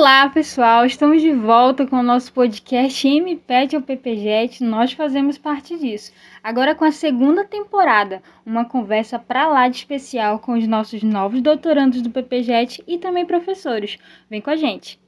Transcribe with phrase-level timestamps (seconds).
[0.00, 0.86] Olá, pessoal!
[0.86, 4.64] Estamos de volta com o nosso podcast MPET ao PPJet.
[4.64, 6.10] Nós fazemos parte disso.
[6.42, 11.42] Agora com a segunda temporada, uma conversa para lá de especial com os nossos novos
[11.42, 13.98] doutorandos do PPJet e também professores.
[14.30, 14.98] Vem com a gente.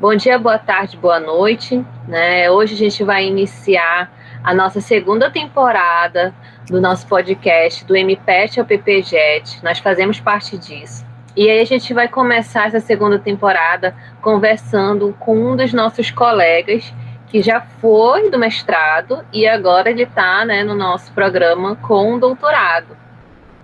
[0.00, 1.76] Bom dia, boa tarde, boa noite.
[2.08, 2.50] Né?
[2.50, 6.34] Hoje a gente vai iniciar a nossa segunda temporada
[6.66, 9.62] do nosso podcast do MPET ao PPJet.
[9.62, 11.08] Nós fazemos parte disso.
[11.40, 16.92] E aí a gente vai começar essa segunda temporada conversando com um dos nossos colegas
[17.28, 22.94] que já foi do mestrado e agora ele está né, no nosso programa com doutorado,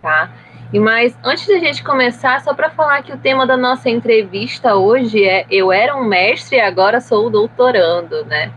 [0.00, 0.30] tá?
[0.72, 4.74] E mas antes da gente começar, só para falar que o tema da nossa entrevista
[4.74, 8.52] hoje é eu era um mestre e agora sou doutorando, né?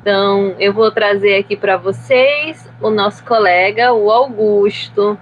[0.00, 5.16] Então eu vou trazer aqui para vocês o nosso colega, o Augusto.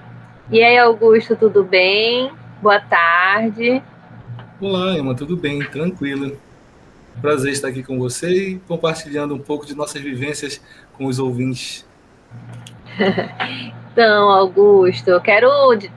[0.50, 2.32] E aí, Augusto, tudo bem?
[2.62, 3.82] Boa tarde.
[4.58, 5.60] Olá, Emma, tudo bem?
[5.60, 6.40] Tranquilo.
[7.20, 10.60] Prazer estar aqui com você e compartilhando um pouco de nossas vivências
[10.94, 11.86] com os ouvintes.
[13.92, 15.48] então, Augusto, eu quero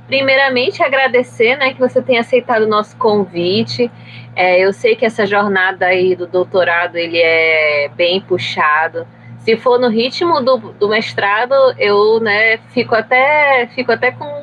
[0.08, 3.90] primeiramente agradecer né, que você tenha aceitado o nosso convite.
[4.36, 9.08] É, eu sei que essa jornada aí do doutorado ele é bem puxado.
[9.40, 14.39] Se for no ritmo do, do mestrado, eu né, fico até fico até com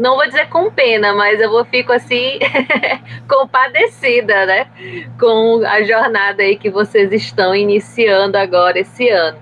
[0.00, 2.38] não vou dizer com pena, mas eu vou fico assim
[3.28, 4.66] compadecida, né,
[5.18, 9.38] com a jornada aí que vocês estão iniciando agora esse ano.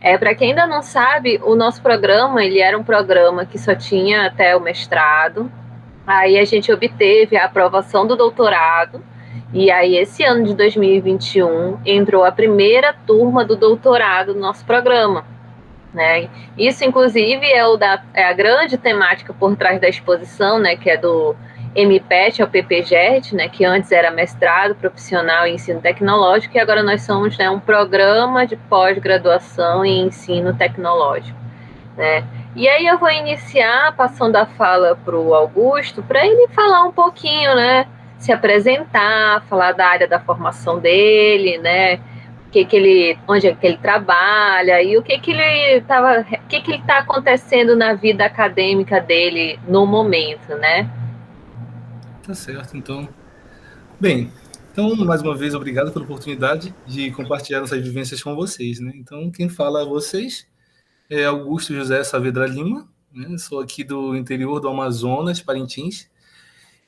[0.00, 3.74] É para quem ainda não sabe, o nosso programa ele era um programa que só
[3.74, 5.50] tinha até o mestrado.
[6.06, 9.02] Aí a gente obteve a aprovação do doutorado.
[9.52, 15.24] E aí, esse ano de 2021, entrou a primeira turma do doutorado no nosso programa.
[15.96, 16.28] Né?
[16.58, 20.90] Isso, inclusive, é, o da, é a grande temática por trás da exposição, né, que
[20.90, 21.34] é do
[21.74, 27.00] MPET ao PPJET, né, que antes era mestrado profissional em ensino tecnológico, e agora nós
[27.00, 31.38] somos né, um programa de pós-graduação em ensino tecnológico.
[31.96, 32.22] Né?
[32.54, 36.92] E aí eu vou iniciar passando a fala para o Augusto, para ele falar um
[36.92, 37.86] pouquinho, né,
[38.18, 41.98] se apresentar, falar da área da formação dele, né,
[42.56, 46.48] que, que ele, onde é que ele trabalha e o que que ele estava, o
[46.48, 50.90] que que ele está acontecendo na vida acadêmica dele no momento, né?
[52.22, 53.06] Tá certo, então.
[54.00, 54.32] Bem,
[54.72, 58.92] então mais uma vez obrigado pela oportunidade de compartilhar essas vivências com vocês, né?
[58.94, 60.46] Então quem fala a vocês
[61.10, 63.36] é Augusto José Saavedra Lima, né?
[63.36, 66.08] Sou aqui do interior do Amazonas, Parintins.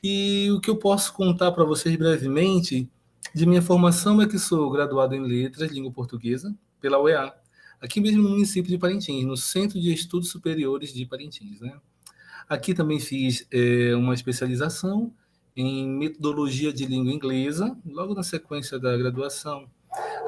[0.02, 2.88] E o que eu posso contar para vocês brevemente
[3.34, 7.34] de minha formação é que sou graduado em Letras, Língua Portuguesa, pela UEA,
[7.80, 11.60] aqui mesmo no município de Parintins, no Centro de Estudos Superiores de Parintins.
[11.60, 11.76] Né?
[12.48, 15.12] Aqui também fiz é, uma especialização
[15.56, 19.68] em metodologia de língua inglesa, logo na sequência da graduação.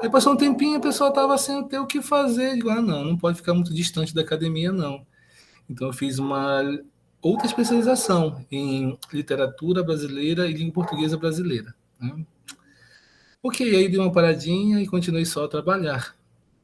[0.01, 2.55] Aí passou um tempinho, a pessoa estava sem ter o que fazer.
[2.55, 5.05] Digo, ah, não, não pode ficar muito distante da academia, não.
[5.69, 6.61] Então eu fiz uma
[7.21, 11.73] outra especialização em literatura brasileira e língua portuguesa brasileira.
[11.99, 12.25] Né?
[13.43, 16.15] Ok, aí dei uma paradinha e continuei só a trabalhar.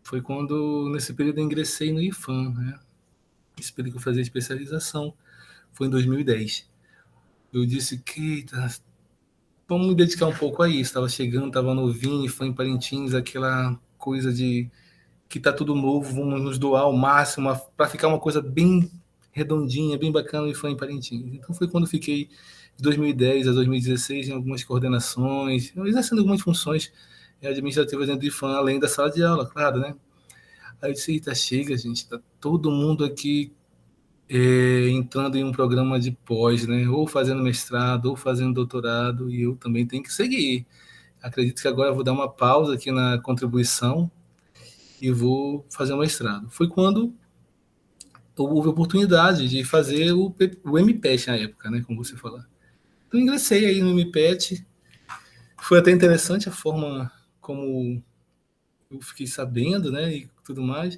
[0.03, 2.79] Foi quando, nesse período, ingressei no IFAM, né?
[3.59, 5.11] Esse período que eu fazia especialização
[5.73, 6.69] foi em 2010.
[7.51, 8.69] Eu disse que tá,
[9.67, 10.81] vamos me dedicar um pouco a isso.
[10.81, 14.69] Estava chegando, estava novinho, IFAM em Parintins, aquela coisa de
[15.27, 18.91] que tá tudo novo, vamos nos doar ao máximo para ficar uma coisa bem
[19.31, 21.33] redondinha, bem bacana o IFAM em Parintins.
[21.33, 22.29] Então foi quando fiquei
[22.77, 26.93] de 2010 a 2016 em algumas coordenações, exercendo algumas funções
[27.43, 29.95] administrativas dentro do IFAM, além da sala de aula, claro, né?
[30.81, 33.51] Aí eu disse, eita, chega, gente, tá todo mundo aqui
[34.29, 36.87] é, entrando em um programa de pós, né?
[36.87, 40.65] Ou fazendo mestrado, ou fazendo doutorado, e eu também tenho que seguir.
[41.21, 44.09] Acredito que agora vou dar uma pausa aqui na contribuição
[45.01, 46.47] e vou fazer o mestrado.
[46.49, 47.13] Foi quando
[48.37, 51.83] houve a oportunidade de fazer o, o MPET na época, né?
[51.85, 52.41] Como você falou.
[53.07, 54.65] Então ingressei aí no MPET.
[55.61, 57.11] Foi até interessante a forma
[57.41, 58.03] como
[58.91, 60.97] eu fiquei sabendo, né, e tudo mais.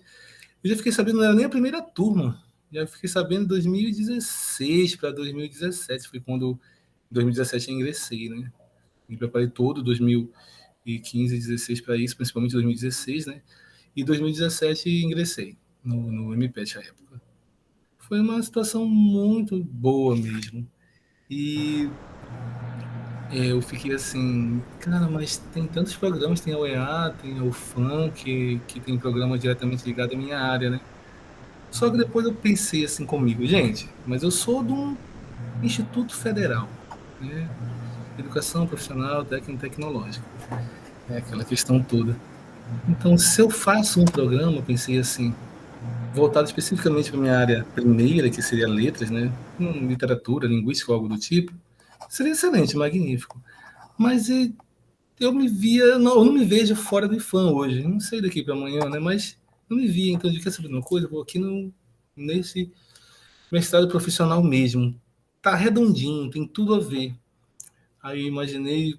[0.63, 2.41] Eu já fiquei sabendo, não era nem a primeira turma.
[2.71, 6.59] Já fiquei sabendo em 2016 para 2017, foi quando
[7.11, 8.51] em 2017 eu ingressei, né?
[9.07, 13.41] Me preparei todo 2015 e 16 para isso, principalmente 2016, né?
[13.95, 17.21] E 2017 ingressei no, no MPET à época.
[17.97, 20.69] Foi uma situação muito boa mesmo.
[21.29, 21.87] E
[23.31, 28.09] é, eu fiquei assim, cara, mas tem tantos programas, tem a UEA, tem a UFAM,
[28.09, 30.81] que, que tem programa diretamente ligado à minha área, né?
[31.69, 34.97] Só que depois eu pensei assim comigo, gente, mas eu sou de um
[35.61, 36.67] instituto federal,
[37.21, 37.47] né?
[38.17, 40.25] educação profissional, técnico tecnológica.
[41.09, 42.15] É aquela questão toda.
[42.87, 45.33] Então, se eu faço um programa, pensei assim,
[46.13, 49.31] voltado especificamente para minha área primeira, que seria letras, né?
[49.59, 51.53] Hum, literatura, linguística, algo do tipo,
[52.09, 53.41] seria excelente, magnífico.
[53.97, 54.29] Mas
[55.19, 57.83] eu me via, não, eu não me vejo fora do fã hoje.
[57.83, 58.99] Não sei daqui para amanhã, né?
[58.99, 59.37] Mas
[59.69, 61.07] eu me via, então, de quer saber uma coisa?
[61.07, 61.71] Vou aqui no,
[62.15, 62.71] nesse
[63.51, 64.99] mestrado profissional mesmo.
[65.41, 67.15] Tá redondinho, tem tudo a ver.
[68.01, 68.95] Aí eu imaginei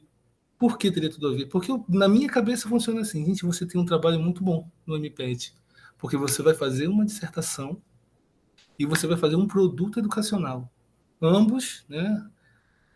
[0.58, 1.46] por que teria tudo a ver?
[1.46, 4.96] Porque eu, na minha cabeça funciona assim, gente, você tem um trabalho muito bom no
[4.96, 5.54] MPET,
[6.00, 7.80] porque você vai fazer uma dissertação
[8.78, 10.68] e você vai fazer um produto educacional.
[11.20, 12.26] Ambos, né?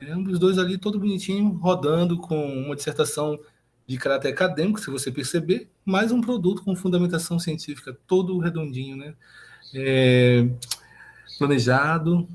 [0.08, 3.38] Ambos dois ali, todo bonitinho, rodando com uma dissertação
[3.86, 9.14] de caráter acadêmico, se você perceber, mais um produto com fundamentação científica, todo redondinho, né?
[9.74, 10.48] É,
[11.38, 12.26] planejado,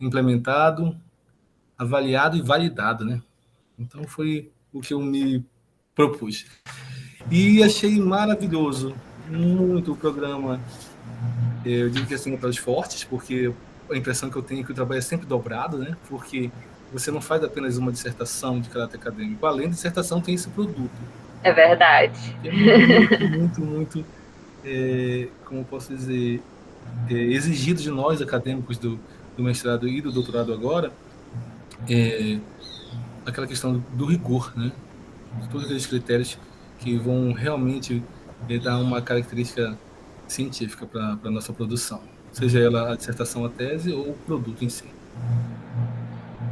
[0.00, 1.00] implementado,
[1.78, 3.22] avaliado e validado, né?
[3.78, 5.44] Então foi o que eu me
[5.94, 6.46] propus.
[7.30, 8.94] E achei maravilhoso,
[9.30, 10.60] muito o programa.
[11.64, 13.52] Eu digo que assim, para os fortes, porque
[13.90, 15.96] a impressão que eu tenho é que o trabalho é sempre dobrado, né?
[16.08, 16.50] Porque
[16.92, 20.90] você não faz apenas uma dissertação de caráter acadêmico, além da dissertação tem esse produto.
[21.42, 22.36] É verdade.
[22.44, 24.04] É muito, muito, muito,
[24.64, 26.42] é, como posso dizer,
[27.08, 28.98] é, exigido de nós acadêmicos do,
[29.36, 30.92] do mestrado e do doutorado agora,
[31.88, 32.38] é,
[33.24, 34.72] aquela questão do, do rigor, né?
[35.40, 36.38] De todos aqueles critérios
[36.78, 38.02] que vão realmente
[38.48, 39.76] é, dar uma característica
[40.26, 42.00] científica para a nossa produção,
[42.32, 44.84] seja ela a dissertação, a tese ou o produto em si.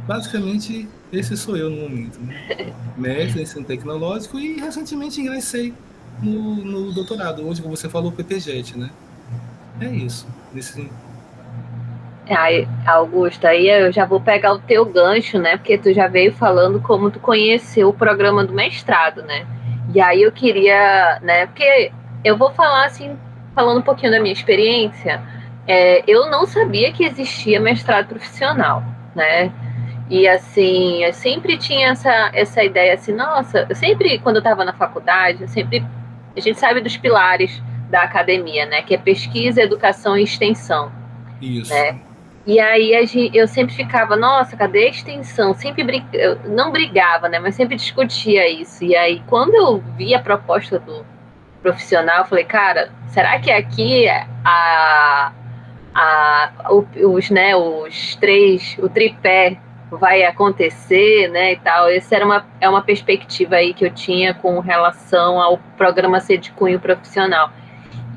[0.05, 2.19] Basicamente, esse sou eu no momento.
[2.19, 2.73] Né?
[2.97, 5.73] Mestre em ensino tecnológico e recentemente ingressei
[6.21, 8.89] no, no doutorado, hoje, como você falou, PPJET, né?
[9.79, 10.27] É isso.
[10.53, 10.89] Nesse...
[12.29, 15.57] Ai, Augusto, aí eu já vou pegar o teu gancho, né?
[15.57, 19.47] Porque tu já veio falando como tu conheceu o programa do mestrado, né?
[19.93, 21.47] E aí eu queria, né?
[21.47, 21.91] Porque
[22.23, 23.17] eu vou falar assim,
[23.55, 25.21] falando um pouquinho da minha experiência.
[25.67, 28.83] É, eu não sabia que existia mestrado profissional,
[29.15, 29.51] né?
[30.09, 34.65] E assim, eu sempre tinha essa, essa ideia assim, nossa, eu sempre, quando eu estava
[34.65, 35.85] na faculdade, eu sempre.
[36.35, 38.81] A gente sabe dos pilares da academia, né?
[38.81, 40.91] Que é pesquisa, educação e extensão.
[41.41, 41.73] Isso.
[41.73, 41.99] Né?
[42.45, 42.91] E aí
[43.33, 45.53] eu sempre ficava, nossa, cadê a extensão?
[45.53, 46.05] Sempre brig...
[46.45, 47.39] não brigava, né?
[47.39, 48.83] Mas sempre discutia isso.
[48.83, 51.05] E aí, quando eu vi a proposta do
[51.61, 54.07] profissional, eu falei, cara, será que aqui
[54.43, 55.31] a,
[55.93, 59.57] a, os, né, os três, o tripé
[59.91, 61.89] vai acontecer, né, e tal.
[61.89, 66.37] Essa era uma, é uma perspectiva aí que eu tinha com relação ao programa ser
[66.37, 67.51] de cunho profissional.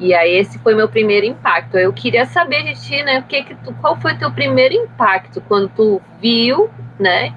[0.01, 1.77] E aí esse foi meu primeiro impacto.
[1.77, 5.69] Eu queria saber de ti, né, que que tu, qual foi teu primeiro impacto quando
[5.69, 7.35] tu viu, né,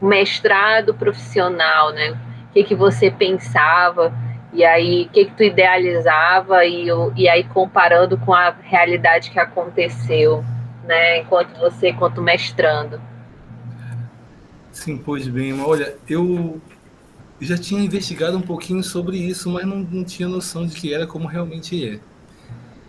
[0.00, 2.10] o mestrado profissional, né?
[2.48, 4.12] O que que você pensava?
[4.52, 9.38] E aí, o que que tu idealizava e, e aí comparando com a realidade que
[9.38, 10.44] aconteceu,
[10.84, 13.00] né, enquanto você, enquanto mestrando?
[14.72, 15.60] Sim, pois bem.
[15.62, 16.60] Olha, eu
[17.40, 21.06] já tinha investigado um pouquinho sobre isso, mas não, não tinha noção de que era
[21.06, 22.00] como realmente é.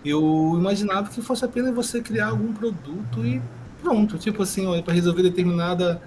[0.03, 3.41] Eu imaginava que fosse apenas você criar algum produto e
[3.81, 6.01] pronto, tipo assim, para resolver determinada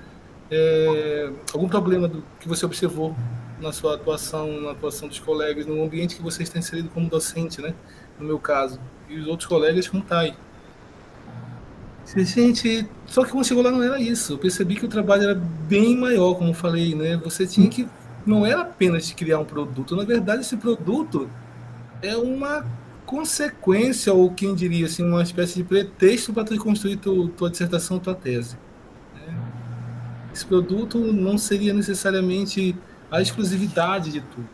[0.50, 3.14] é, algum problema do, que você observou
[3.60, 7.62] na sua atuação, na atuação dos colegas, no ambiente que você está inserido como docente,
[7.62, 7.74] né?
[8.18, 10.34] No meu caso, e os outros colegas como tá aí.
[12.16, 14.34] Gente, só que quando chegou lá não era isso.
[14.34, 17.16] Eu percebi que o trabalho era bem maior, como falei, né?
[17.24, 17.88] Você tinha que.
[18.26, 19.94] Não era apenas criar um produto.
[19.94, 21.28] Na verdade, esse produto
[22.02, 22.64] é uma
[23.04, 27.98] consequência, ou quem diria assim, uma espécie de pretexto para tu construir tu, tua dissertação,
[27.98, 28.56] tua tese.
[29.14, 29.34] Né?
[30.32, 32.74] Esse produto não seria necessariamente
[33.10, 34.48] a exclusividade de tudo.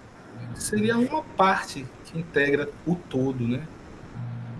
[0.55, 3.63] Seria uma parte que integra o todo, né?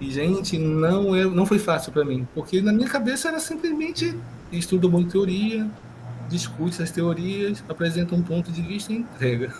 [0.01, 4.17] E, gente, não, é, não foi fácil para mim, porque na minha cabeça era simplesmente
[4.51, 5.69] estuda muito teoria,
[6.31, 9.53] discute essas teorias, apresenta um ponto de vista e entrega.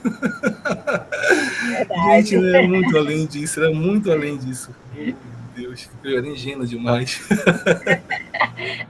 [2.07, 4.71] gente, é muito além disso, era muito além disso.
[5.55, 7.21] Deus, eu era ingênuo demais.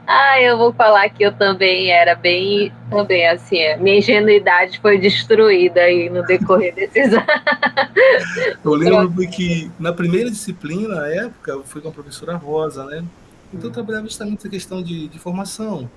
[0.07, 5.81] ah, eu vou falar que eu também era bem, também assim, minha ingenuidade foi destruída
[5.81, 7.27] aí no decorrer desses anos.
[8.63, 13.03] eu lembro que na primeira disciplina, na época, eu fui com a professora Rosa, né?
[13.53, 15.91] Então eu trabalhava justamente a questão de, de formação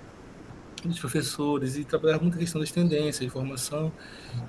[0.88, 3.92] dos professores e trabalhava muito a questão das tendências de formação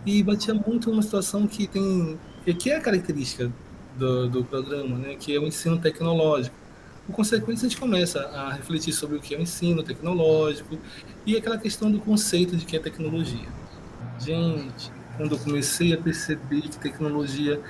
[0.04, 2.18] e batia muito numa situação que tem
[2.58, 3.50] que é a característica
[3.96, 6.54] do, do programa, né, que é o ensino tecnológico.
[7.06, 10.78] Por consequência, a gente começa a refletir sobre o que é o ensino tecnológico
[11.26, 13.48] e aquela questão do conceito de que é tecnologia.
[14.18, 17.60] gente, quando eu comecei a perceber que tecnologia,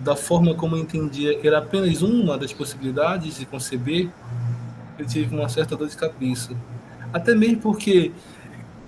[0.00, 4.10] da forma como eu entendia, era apenas uma das possibilidades de conceber,
[4.98, 6.54] eu tive uma certa dor de cabeça.
[7.14, 8.10] Até mesmo porque,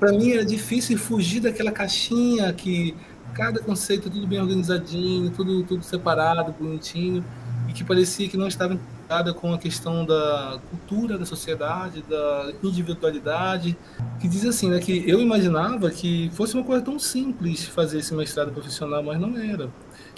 [0.01, 2.93] para mim, era difícil fugir daquela caixinha que
[3.33, 7.25] cada conceito tudo bem organizadinho, tudo, tudo separado, bonitinho,
[7.69, 12.53] e que parecia que não estava integrada com a questão da cultura da sociedade, da
[12.65, 13.79] individualidade,
[14.19, 18.13] que diz assim, né, que eu imaginava que fosse uma coisa tão simples fazer esse
[18.13, 19.71] mestrado profissional, mas não era.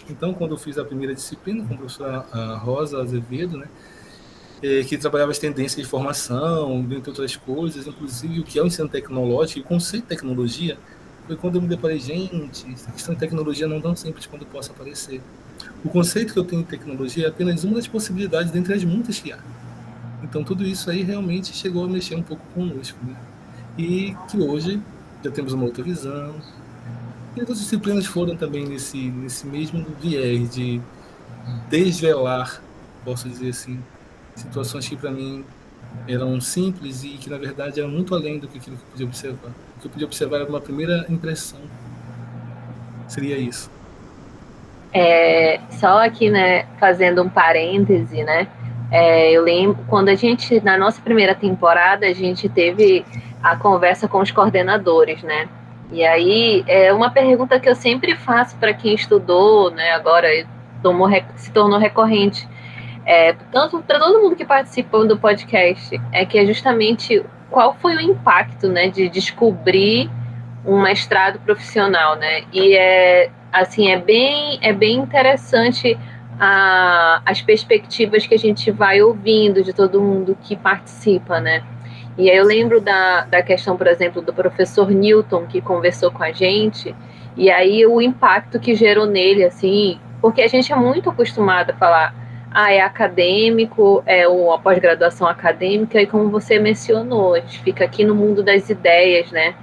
[0.08, 2.18] Então, quando eu fiz a primeira disciplina com a professora
[2.56, 3.66] Rosa Azevedo, né,
[4.60, 8.88] que trabalhava as tendências de formação, dentre outras coisas, inclusive o que é o ensino
[8.88, 10.76] tecnológico o conceito de tecnologia,
[11.26, 14.46] foi quando eu me deparei, gente, essa questão de tecnologia não é tão simples quanto
[14.46, 15.20] possa parecer.
[15.84, 19.20] O conceito que eu tenho de tecnologia é apenas uma das possibilidades dentre as muitas
[19.20, 19.38] que há.
[20.22, 23.14] Então tudo isso aí realmente chegou a mexer um pouco conosco, né?
[23.76, 24.80] E que hoje
[25.22, 26.34] já temos uma outra visão.
[27.36, 30.80] E outras disciplinas foram também nesse, nesse mesmo viés de
[31.70, 32.62] desvelar,
[33.04, 33.78] posso dizer assim,
[34.38, 35.44] situações que para mim
[36.06, 39.06] eram simples e que na verdade eram muito além do que aquilo que eu podia
[39.06, 39.48] observar.
[39.48, 41.60] O que eu podia observar era uma primeira impressão.
[43.06, 43.70] Seria isso.
[44.92, 48.48] É, só aqui, né, fazendo um parêntese, né?
[48.90, 53.04] É, eu lembro quando a gente, na nossa primeira temporada, a gente teve
[53.42, 55.48] a conversa com os coordenadores, né?
[55.92, 59.92] E aí é uma pergunta que eu sempre faço para quem estudou, né?
[59.92, 60.28] Agora
[60.82, 62.48] tomou, se tornou recorrente
[63.08, 67.96] é, tanto para todo mundo que participou do podcast, é que é justamente qual foi
[67.96, 70.10] o impacto, né, de descobrir
[70.62, 72.42] um mestrado profissional, né?
[72.52, 75.98] E é assim, é bem é bem interessante
[76.38, 81.62] a, as perspectivas que a gente vai ouvindo de todo mundo que participa, né?
[82.18, 86.22] E aí eu lembro da, da questão, por exemplo, do professor Newton, que conversou com
[86.22, 86.94] a gente,
[87.34, 91.74] e aí o impacto que gerou nele, assim, porque a gente é muito acostumado a
[91.74, 92.27] falar
[92.60, 98.04] ah, é acadêmico, é a pós-graduação acadêmica, e como você mencionou, a gente fica aqui
[98.04, 99.54] no mundo das ideias, né?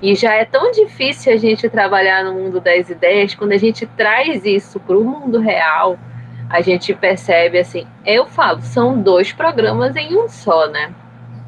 [0.00, 3.84] E já é tão difícil a gente trabalhar no mundo das ideias, quando a gente
[3.84, 5.98] traz isso para o mundo real,
[6.48, 10.94] a gente percebe assim, eu falo, são dois programas em um só, né?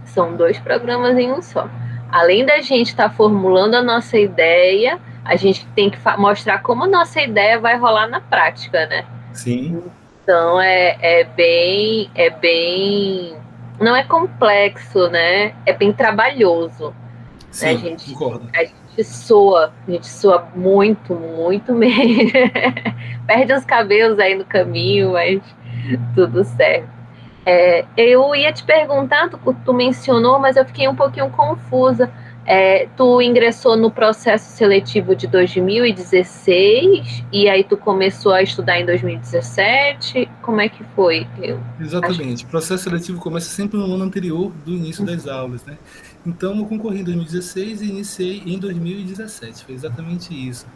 [0.04, 1.70] São dois programas em um só.
[2.10, 6.82] Além da gente estar tá formulando a nossa ideia, a gente tem que mostrar como
[6.82, 9.04] a nossa ideia vai rolar na prática, né?
[9.32, 9.80] Sim.
[10.28, 13.34] Então é, é bem, é bem,
[13.80, 15.54] não é complexo, né?
[15.64, 16.94] É bem trabalhoso.
[17.50, 17.72] Sim, né?
[17.72, 18.46] a gente, concordo.
[18.54, 22.30] A gente soa, a gente soa muito, muito mesmo.
[23.26, 25.40] Perde os cabelos aí no caminho, mas
[26.14, 26.90] tudo certo.
[27.46, 32.12] É, eu ia te perguntar, tu, tu mencionou, mas eu fiquei um pouquinho confusa
[32.50, 38.86] é, tu ingressou no processo seletivo de 2016 e aí tu começou a estudar em
[38.86, 40.26] 2017.
[40.40, 41.26] Como é que foi?
[41.42, 42.46] Eu Exatamente.
[42.46, 45.76] O processo seletivo começa sempre no ano anterior do início das aulas, né?
[46.26, 49.66] Então eu concorri em 2016 e iniciei em 2017.
[49.66, 50.66] Foi exatamente isso.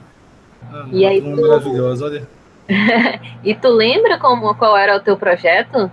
[0.70, 1.40] Ah, e aí tu...
[1.40, 2.28] maravilhosa, olha.
[3.42, 5.90] e tu lembra como qual era o teu projeto?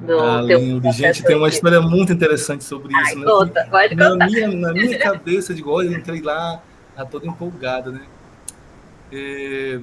[0.00, 0.92] Do ah, lindo.
[0.92, 3.18] Gente, tem uma história muito interessante sobre Ai, isso.
[3.18, 3.26] Né?
[3.26, 6.62] Conta, pode na, minha, na minha cabeça, de olha, eu entrei lá,
[6.94, 8.02] tá toda empolgada, né?
[9.12, 9.80] É,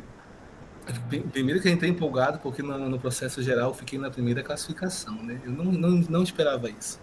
[1.31, 5.15] primeiro que eu entrei empolgado, porque no, no, processo geral eu fiquei na primeira classificação,
[5.23, 5.41] né?
[5.43, 6.99] Eu não, não, não esperava isso.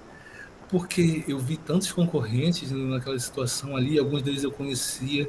[0.69, 5.29] Porque eu vi tantos concorrentes naquela situação ali, alguns deles eu conhecia,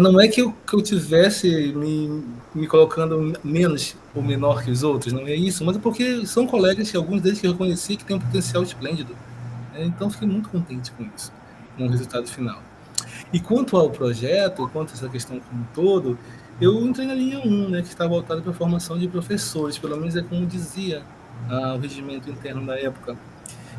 [0.00, 4.82] não é que eu, que eu tivesse me, me colocando menos ou menor que os
[4.82, 7.96] outros, não é isso, mas é porque são colegas que alguns deles que eu reconheci
[7.96, 9.14] que têm um potencial esplêndido.
[9.72, 9.84] Né?
[9.84, 11.32] Então fiquei muito contente com isso,
[11.76, 12.62] com o resultado final.
[13.32, 16.18] E quanto ao projeto, quanto a essa questão como um todo,
[16.60, 19.96] eu entrei na linha 1, né, que está voltada para a formação de professores, pelo
[19.96, 21.02] menos é como dizia
[21.48, 23.16] ah, o regimento interno da época,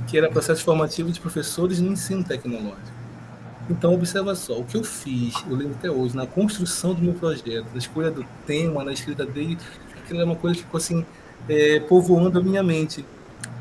[0.08, 2.93] que era processo formativo de professores no ensino tecnológico.
[3.70, 7.14] Então, observa só, o que eu fiz, eu lembro até hoje, na construção do meu
[7.14, 9.58] projeto, na escolha do tema, na escrita dele,
[9.98, 11.06] aquilo é uma coisa que ficou assim,
[11.48, 13.06] é, povoando a minha mente.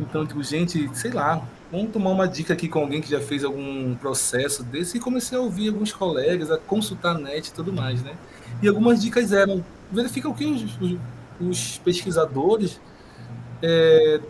[0.00, 3.44] Então, digo, gente, sei lá, vamos tomar uma dica aqui com alguém que já fez
[3.44, 7.72] algum processo desse, e comecei a ouvir alguns colegas, a consultar a net e tudo
[7.72, 8.12] mais, né?
[8.60, 10.98] E algumas dicas eram, verifica o que os, os,
[11.40, 12.80] os pesquisadores
[13.62, 14.20] é,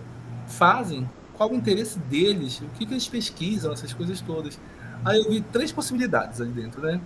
[0.47, 4.59] fazem, qual o interesse deles, o que, que eles pesquisam, essas coisas todas.
[5.05, 7.01] Aí eu vi três possibilidades ali dentro, né?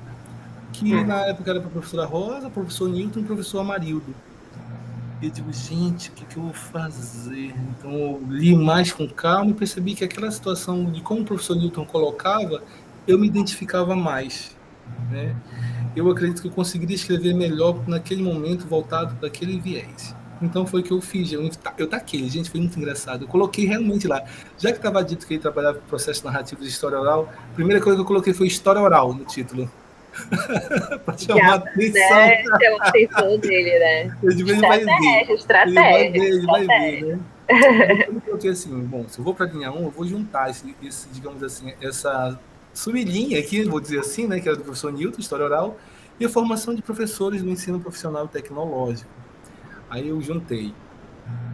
[0.72, 1.06] Que hum.
[1.06, 4.14] na época era para a professora Rosa, professor Newton e professor Amarildo.
[5.22, 7.54] E eu digo, gente, o que, que eu vou fazer?
[7.78, 11.56] Então eu li mais com calma e percebi que aquela situação de como o professor
[11.56, 12.62] Newton colocava,
[13.06, 14.54] eu me identificava mais.
[15.10, 15.34] Né?
[15.96, 20.14] eu acredito que eu conseguiria escrever melhor naquele momento voltado para aquele viés.
[20.40, 21.32] Então foi o que eu fiz.
[21.32, 23.24] Eu, eu taquei, gente, foi muito engraçado.
[23.24, 24.22] Eu coloquei realmente lá.
[24.58, 27.82] Já que estava dito que ele trabalhava com processo narrativo de história oral, a primeira
[27.82, 29.70] coisa que eu coloquei foi história oral no título.
[31.04, 32.16] para chamar a atenção.
[32.16, 32.44] Né?
[32.80, 34.16] A atenção dele, né?
[34.22, 35.30] Ele vai ver.
[35.34, 37.18] Estratégia, ele vai ver, né?
[38.08, 40.74] Eu coloquei assim, bom, se eu vou para a linha 1, eu vou juntar esse,
[40.82, 42.38] esse, digamos assim, essa
[42.74, 45.78] sublinha aqui, vou dizer assim, né, que era do professor Newton, História Oral,
[46.18, 49.10] e a formação de professores no ensino profissional tecnológico.
[49.88, 50.74] Aí eu juntei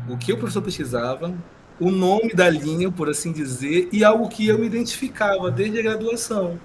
[0.08, 1.34] o que o professor pesquisava,
[1.78, 5.82] o nome da linha, por assim dizer, e algo que eu me identificava desde a
[5.82, 6.58] graduação.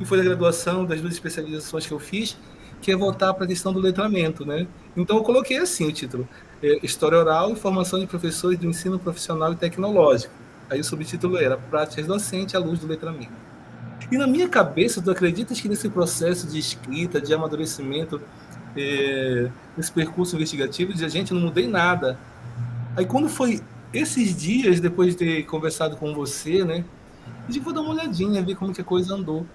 [0.00, 2.36] E foi a graduação das duas especializações que eu fiz,
[2.80, 4.66] que é voltar para a questão do letramento, né?
[4.96, 6.28] Então eu coloquei assim o título:
[6.62, 10.32] é, História Oral e Formação de Professores do Ensino Profissional e Tecnológico.
[10.70, 13.32] Aí o subtítulo era Práticas Docentes à Luz do Letramento.
[14.10, 18.20] E na minha cabeça, tu acreditas que nesse processo de escrita, de amadurecimento,
[18.76, 22.18] é, nesse percurso investigativo, de a gente não mudei nada.
[22.96, 23.60] Aí quando foi
[23.92, 26.84] esses dias, depois de ter conversado com você, né?
[27.46, 29.46] Eu digo, vou dar uma olhadinha, ver como que a coisa andou.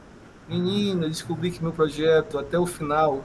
[0.47, 3.23] Menina, descobri que meu projeto, até o final,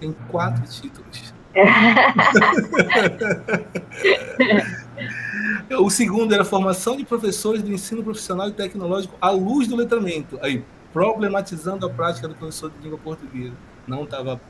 [0.00, 1.34] tem quatro títulos.
[5.78, 10.38] o segundo era formação de professores do ensino profissional e tecnológico à luz do letramento.
[10.42, 13.54] Aí, problematizando a prática do professor de língua portuguesa.
[13.86, 14.40] Não estava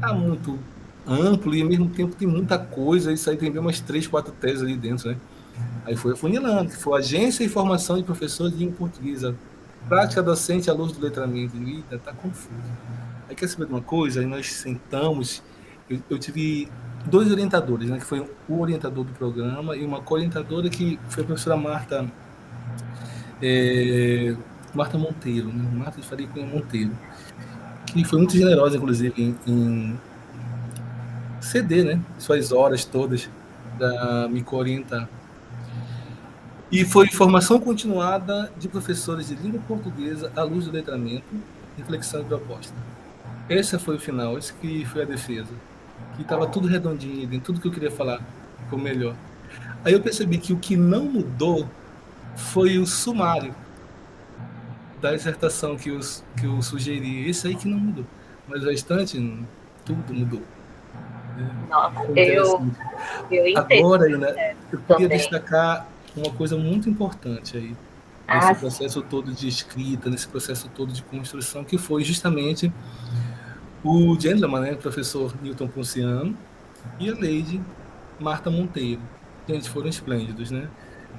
[0.00, 0.58] tá muito
[1.06, 3.12] amplo e ao mesmo tempo tem muita coisa.
[3.12, 5.16] Isso aí tem bem umas três, quatro teses ali dentro, né?
[5.84, 9.34] Aí foi afunilando, que foi Agência e Formação de Professores de Língua Portuguesa.
[9.88, 11.56] Prática docente à luz do letramento.
[11.56, 12.50] Eita, tá confuso.
[13.28, 14.20] Aí quer saber de uma coisa?
[14.20, 15.42] Aí nós sentamos
[15.92, 16.68] eu, eu tive
[17.06, 21.26] dois orientadores, né, que foi o orientador do programa e uma co-orientadora que foi a
[21.26, 22.10] professora Marta
[23.42, 24.34] é,
[24.72, 26.92] Marta Monteiro, né, Marta de Faria Cunha Monteiro,
[27.92, 30.00] que foi muito generosa, inclusive, em, em
[31.40, 33.28] ceder né, suas horas todas
[33.76, 35.08] para me orientar.
[36.70, 41.24] E foi formação continuada de professores de língua portuguesa à luz do letramento,
[41.76, 42.74] reflexão e proposta.
[43.48, 45.52] Esse foi o final, esse que foi a defesa
[46.16, 48.20] que estava tudo redondinho, tudo que eu queria falar
[48.64, 49.14] ficou melhor.
[49.84, 51.68] Aí eu percebi que o que não mudou
[52.36, 53.54] foi o sumário
[55.02, 56.00] da dissertação que eu,
[56.38, 57.28] que eu sugeri.
[57.28, 58.06] Esse aí que não mudou.
[58.48, 59.18] Mas o restante,
[59.84, 60.42] tudo mudou.
[61.68, 62.70] Nossa, eu,
[63.30, 63.86] eu entendo.
[63.86, 65.18] Agora, né, eu queria também.
[65.18, 67.76] destacar uma coisa muito importante aí.
[68.28, 69.06] Nesse ah, processo sim.
[69.10, 72.72] todo de escrita, nesse processo todo de construção, que foi justamente
[73.82, 76.36] o gentleman, né, o professor Newton Ponciano,
[77.00, 77.60] e a Lady
[78.20, 79.00] Marta Monteiro.
[79.48, 80.68] Gente, foram esplêndidos, né?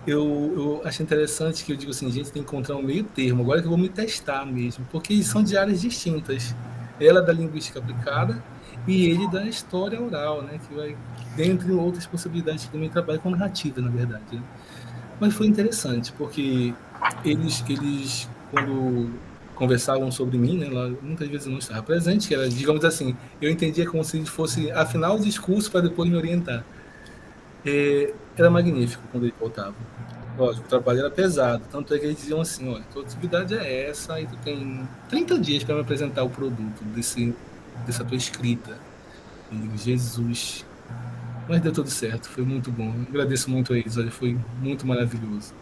[0.05, 3.41] Eu, eu acho interessante que eu digo assim, gente, tem que encontrar um meio termo.
[3.41, 6.53] Agora que eu vou me testar mesmo, porque são de áreas distintas.
[6.99, 8.43] Ela da linguística aplicada
[8.87, 10.59] e ele da história oral, né?
[10.67, 10.97] Que vai,
[11.35, 14.23] dentre outras possibilidades que também trabalha com narrativa, na verdade.
[14.35, 14.43] Né?
[15.19, 16.73] Mas foi interessante, porque
[17.23, 19.09] eles, eles quando
[19.55, 20.69] conversavam sobre mim, né?
[20.69, 24.23] Lá, muitas vezes eu não estava presente, que era, digamos assim, eu entendia como se
[24.25, 26.65] fosse afinar o discurso para depois me orientar.
[27.65, 29.75] É, era magnífico quando ele voltava.
[30.37, 33.89] Lógico, o trabalho era pesado, tanto é que eles diziam assim, olha, tua atividade é
[33.89, 37.35] essa e tu tem 30 dias para me apresentar o produto desse,
[37.85, 38.77] dessa tua escrita.
[39.51, 40.65] E digo, Jesus.
[41.47, 42.93] Mas deu tudo certo, foi muito bom.
[43.09, 45.53] Agradeço muito a eles, olha, foi muito maravilhoso.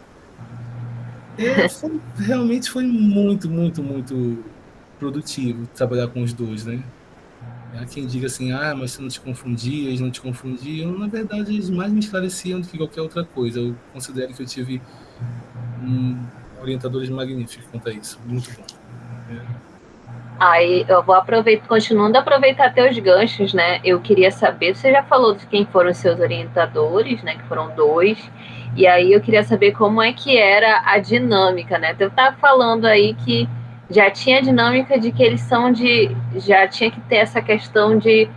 [1.37, 4.43] É, foi, realmente foi muito, muito, muito
[4.99, 6.83] produtivo trabalhar com os dois, né?
[7.73, 10.91] Há quem diga assim, ah, mas você não te confundia, eles não te confundiam.
[10.97, 13.59] Na verdade, eles mais me esclareciam do que qualquer outra coisa.
[13.59, 14.81] Eu considero que eu tive
[15.81, 16.21] um,
[16.59, 18.19] orientadores magníficos quanto a isso.
[18.25, 18.65] Muito bom.
[19.33, 19.71] É.
[20.39, 23.79] Aí eu vou aproveitar, continuando a aproveitar teus ganchos, né?
[23.83, 27.35] Eu queria saber, você já falou de quem foram os seus orientadores, né?
[27.35, 28.17] Que foram dois.
[28.75, 31.95] E aí eu queria saber como é que era a dinâmica, né?
[31.99, 33.47] Eu estava falando aí que
[33.91, 36.15] já tinha a dinâmica de que eles são de.
[36.35, 38.29] já tinha que ter essa questão de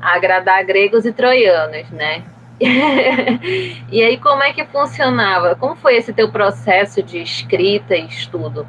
[0.00, 2.24] agradar gregos e troianos, né?
[3.90, 5.54] e aí como é que funcionava?
[5.56, 8.66] Como foi esse teu processo de escrita e estudo?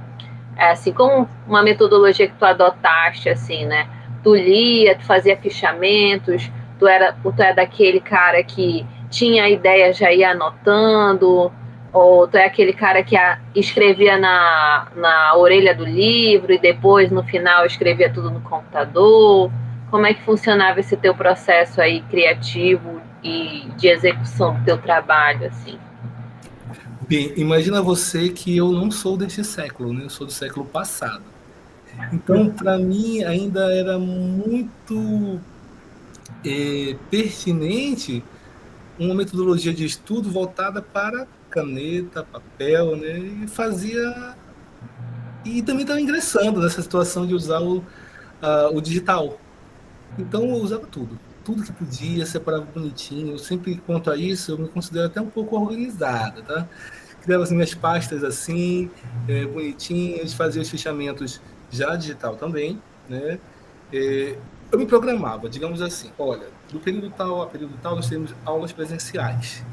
[0.58, 3.88] É, assim, como uma metodologia que tu adotaste, assim, né?
[4.24, 9.94] Tu lia, tu fazia fichamentos, tu era, tu é daquele cara que tinha a ideia,
[9.94, 11.52] já ia anotando,
[11.98, 17.12] ou tu é aquele cara que a, escrevia na, na orelha do livro e depois
[17.12, 19.52] no final escrevia tudo no computador?
[19.90, 25.48] Como é que funcionava esse teu processo aí criativo e de execução do teu trabalho,
[25.48, 25.78] assim?
[27.08, 30.04] Bem, imagina você que eu não sou deste século, né?
[30.04, 31.24] Eu sou do século passado.
[32.12, 35.40] Então, para mim, ainda era muito
[36.46, 38.24] é, pertinente
[39.00, 43.18] uma metodologia de estudo voltada para caneta, papel, né?
[43.18, 44.36] E fazia.
[45.44, 49.40] E também estava ingressando nessa situação de usar o, uh, o digital.
[50.20, 51.20] Então eu usava tudo.
[51.44, 53.32] Tudo que podia, separava bonitinho.
[53.32, 56.68] Eu sempre, quanto a isso, eu me considero até um pouco organizada, tá?
[57.24, 58.92] Criava as minhas pastas assim,
[59.28, 61.42] é, bonitinhas, fazia os fechamentos
[61.72, 63.40] já digital também, né?
[63.92, 64.38] É,
[64.72, 68.74] eu me programava, digamos assim, olha, do período tal a período tal nós temos aulas
[68.74, 69.64] presenciais.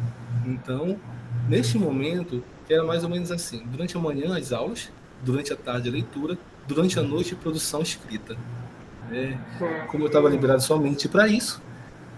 [0.47, 0.99] Então,
[1.49, 4.91] neste momento, era mais ou menos assim, durante a manhã as aulas,
[5.23, 8.37] durante a tarde a leitura, durante a noite produção escrita.
[9.13, 9.37] É,
[9.89, 11.61] como eu estava liberado somente para isso,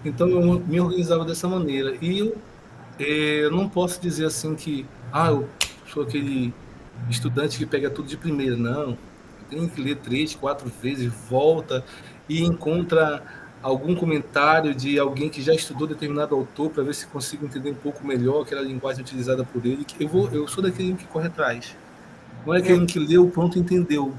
[0.04, 1.96] então eu me organizava dessa maneira.
[2.00, 2.36] E eu,
[2.98, 5.48] é, eu não posso dizer assim que, ah, eu
[5.86, 6.54] sou aquele
[7.10, 8.96] estudante que pega tudo de primeira, não.
[9.50, 11.84] Tenho que ler três, quatro vezes, volta
[12.28, 13.22] e encontra
[13.62, 17.74] algum comentário de alguém que já estudou determinado autor para ver se consigo entender um
[17.74, 19.84] pouco melhor aquela linguagem utilizada por ele.
[19.98, 21.76] Eu vou, eu sou daquele que corre atrás.
[22.46, 24.14] Não é aquele que leu, pronto, entendeu.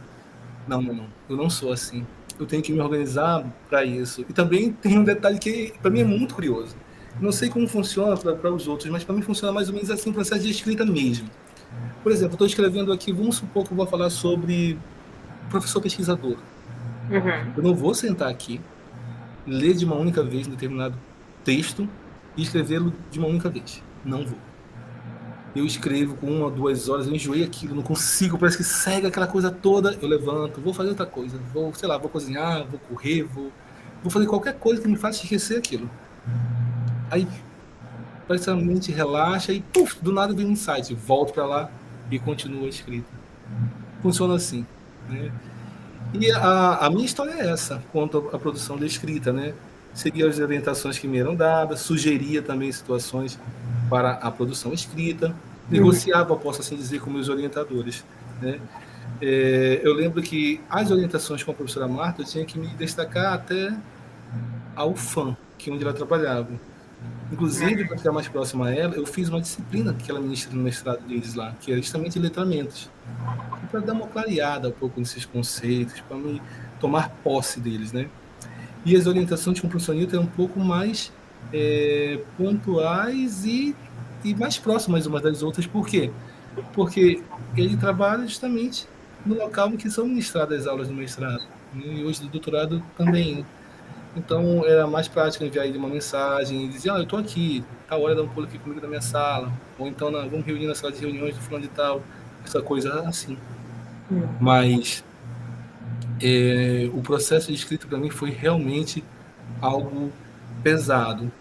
[0.67, 1.07] Não, não, não.
[1.29, 2.05] Eu não sou assim.
[2.39, 4.25] Eu tenho que me organizar para isso.
[4.27, 6.75] E também tem um detalhe que para mim é muito curioso.
[7.19, 10.11] Não sei como funciona para os outros, mas para mim funciona mais ou menos assim,
[10.11, 11.27] processo de escrita mesmo.
[12.03, 14.77] Por exemplo, estou escrevendo aqui, vamos supor que eu vou falar sobre
[15.49, 16.37] professor pesquisador.
[17.09, 17.53] Uhum.
[17.55, 18.61] Eu não vou sentar aqui,
[19.47, 20.95] ler de uma única vez um determinado
[21.43, 21.87] texto
[22.35, 23.81] e escrevê-lo de uma única vez.
[24.03, 24.37] Não vou.
[25.55, 29.25] Eu escrevo com uma, duas horas, eu enjoei aquilo, não consigo, parece que segue aquela
[29.25, 29.97] coisa toda.
[30.01, 33.51] Eu levanto, vou fazer outra coisa, vou, sei lá, vou cozinhar, vou correr, vou,
[34.03, 35.89] vou fazer qualquer coisa que me faça esquecer aquilo.
[37.09, 37.27] Aí
[38.27, 41.71] parece que a mente relaxa e puf, do nada vem um insight, volto para lá
[42.11, 43.07] e continuo a escrita.
[44.01, 44.65] Funciona assim.
[45.09, 45.31] Né?
[46.19, 49.53] E a, a minha história é essa, quanto à produção da escrita, né?
[49.93, 53.39] Seguia as orientações que me eram dadas, sugeria também situações
[53.89, 55.35] para a produção escrita,
[55.69, 58.03] negociava, posso assim dizer, com meus orientadores,
[58.41, 58.59] né?
[59.21, 63.33] É, eu lembro que as orientações com a professora Marta eu tinha que me destacar
[63.33, 63.75] até
[64.75, 66.49] ao fã, que é onde ela trabalhava.
[67.31, 70.63] Inclusive, para ficar mais próximo a ela, eu fiz uma disciplina que ela ministra no
[70.63, 72.89] mestrado deles lá, que era justamente letramentos.
[73.69, 76.41] Para dar uma clareada um pouco nesses conceitos, para me
[76.79, 78.07] tomar posse deles, né?
[78.85, 81.11] E as orientações com o professor Newton eram um pouco mais
[81.51, 83.75] é, pontuais e,
[84.23, 85.67] e mais próximas umas das outras.
[85.67, 86.09] Por quê?
[86.73, 87.21] Porque
[87.55, 88.87] ele trabalha justamente
[89.25, 91.43] no local em que são ministradas as aulas do mestrado.
[91.73, 91.97] Né?
[91.97, 93.45] E hoje do doutorado também.
[94.17, 97.95] Então era mais prático enviar ele uma mensagem e dizer, ah, eu estou aqui, tá
[97.95, 100.73] hora dá um pulo aqui comigo na minha sala, ou então na, vamos reunir na
[100.73, 102.01] sala de reuniões do fulano de tal,
[102.43, 103.37] essa coisa assim.
[104.11, 104.23] Hum.
[104.41, 105.03] Mas
[106.21, 109.03] é, o processo de escrita para mim foi realmente
[109.61, 110.11] algo
[110.63, 111.31] pesado.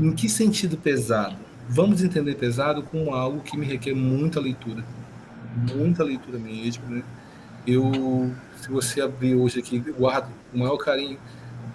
[0.00, 1.36] Em que sentido pesado?
[1.68, 4.82] Vamos entender pesado como algo que me requer muita leitura,
[5.74, 7.02] muita leitura mesmo, né?
[7.66, 11.18] Eu, se você abrir hoje aqui, guardo com o maior carinho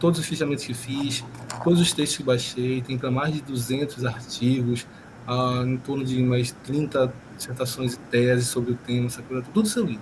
[0.01, 1.23] todos os fichamentos que fiz,
[1.63, 4.87] todos os textos que baixei, tem para mais de 200 artigos,
[5.27, 9.67] ah, em torno de mais 30 dissertações e teses sobre o tema, essa coisa, tudo
[9.67, 9.99] isso eu li.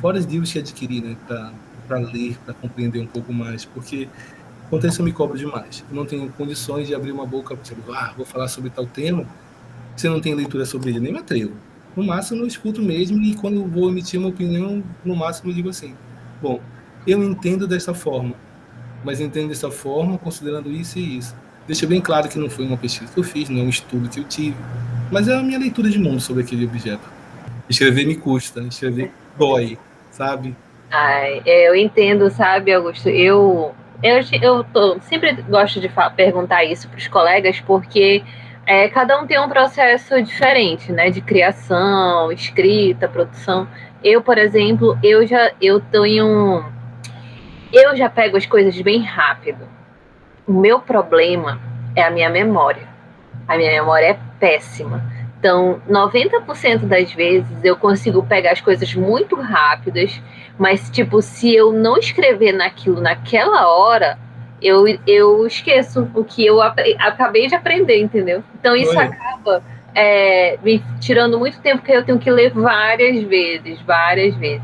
[0.00, 4.08] Fora os livros que adquiri, né, para ler, para compreender um pouco mais, porque
[4.70, 5.84] quanto a isso eu me cobro demais.
[5.90, 9.26] Eu não tenho condições de abrir uma boca, tipo, ah, vou falar sobre tal tema,
[9.96, 11.54] se eu não tenho leitura sobre ele, nem me atrevo.
[11.96, 15.54] No máximo eu escuto mesmo e quando eu vou emitir uma opinião, no máximo eu
[15.56, 15.96] digo assim,
[16.40, 16.60] bom,
[17.04, 18.36] eu entendo dessa forma,
[19.04, 21.34] mas entendo dessa forma, considerando isso e isso.
[21.66, 24.08] Deixa bem claro que não foi uma pesquisa que eu fiz, não é um estudo
[24.08, 24.56] que eu tive,
[25.10, 27.08] mas é a minha leitura de mundo sobre aquele objeto.
[27.68, 29.78] Escrever me custa, escrever dói,
[30.10, 30.56] sabe?
[30.90, 33.08] Ai, é, eu entendo, sabe, Augusto?
[33.08, 38.24] Eu, eu, eu tô, sempre gosto de perguntar isso para os colegas, porque
[38.66, 41.10] é, cada um tem um processo diferente, né?
[41.10, 43.68] De criação, escrita, produção.
[44.02, 46.64] Eu, por exemplo, eu já eu tenho
[47.72, 49.68] eu já pego as coisas bem rápido.
[50.46, 51.60] O meu problema
[51.94, 52.88] é a minha memória.
[53.46, 55.02] A minha memória é péssima.
[55.38, 60.20] Então, 90% das vezes eu consigo pegar as coisas muito rápidas,
[60.58, 64.18] mas, tipo, se eu não escrever naquilo naquela hora,
[64.60, 68.44] eu, eu esqueço o que eu acabei de aprender, entendeu?
[68.58, 69.04] Então, isso Oi.
[69.04, 69.62] acaba
[69.94, 74.62] é, me tirando muito tempo, porque eu tenho que ler várias vezes, várias vezes.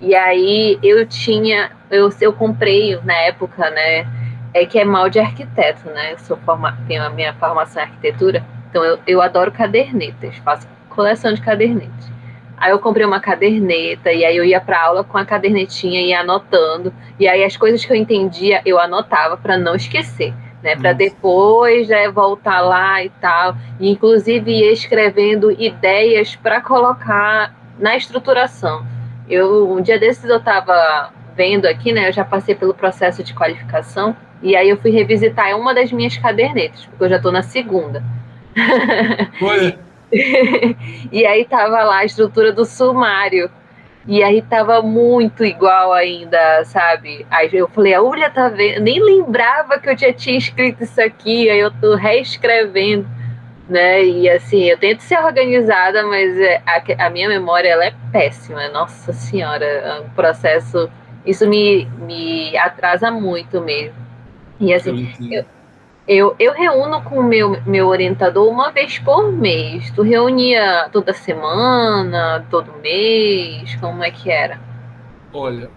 [0.00, 4.06] E aí eu tinha, eu, eu comprei na época, né?
[4.54, 6.12] É que é mal de arquiteto, né?
[6.12, 10.66] Eu sou forma, tenho a minha formação em arquitetura, então eu, eu adoro cadernetas, faço
[10.88, 12.10] coleção de cadernetas.
[12.56, 16.08] Aí eu comprei uma caderneta e aí eu ia para aula com a cadernetinha e
[16.08, 16.92] ia anotando.
[17.18, 20.74] E aí as coisas que eu entendia eu anotava para não esquecer, né?
[20.74, 23.56] Para depois né, voltar lá e tal.
[23.78, 28.97] E inclusive ia escrevendo ideias para colocar na estruturação.
[29.28, 32.08] Eu um dia desses eu estava vendo aqui, né?
[32.08, 36.16] Eu já passei pelo processo de qualificação e aí eu fui revisitar uma das minhas
[36.16, 38.02] cadernetas, porque eu já estou na segunda.
[41.12, 43.50] E aí tava lá a estrutura do sumário.
[44.06, 47.26] E aí tava muito igual ainda, sabe?
[47.30, 50.98] Aí eu falei, a Ulha tá vendo, nem lembrava que eu já tinha escrito isso
[50.98, 53.06] aqui, aí eu tô reescrevendo,
[53.68, 54.04] né?
[54.04, 58.68] E assim, eu tento ser organizada, mas é, a, a minha memória ela é péssima.
[58.68, 60.90] Nossa senhora, é um processo,
[61.24, 63.96] isso me, me atrasa muito mesmo.
[64.60, 65.44] E assim, eu,
[66.06, 69.90] eu, eu reúno com o meu, meu orientador uma vez por mês.
[69.92, 73.76] Tu reunia toda semana, todo mês?
[73.76, 74.58] Como é que era?
[75.32, 75.70] Olha,